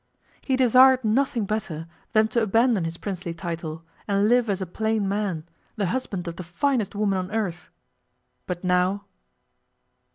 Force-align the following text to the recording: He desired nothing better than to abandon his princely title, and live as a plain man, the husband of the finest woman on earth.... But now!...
He 0.41 0.55
desired 0.55 1.03
nothing 1.05 1.45
better 1.45 1.85
than 2.13 2.27
to 2.29 2.41
abandon 2.41 2.85
his 2.85 2.97
princely 2.97 3.35
title, 3.35 3.83
and 4.07 4.29
live 4.29 4.49
as 4.49 4.59
a 4.59 4.65
plain 4.65 5.07
man, 5.07 5.43
the 5.75 5.85
husband 5.93 6.27
of 6.27 6.37
the 6.37 6.43
finest 6.43 6.95
woman 6.95 7.19
on 7.19 7.29
earth.... 7.29 7.69
But 8.47 8.63
now!... 8.63 9.05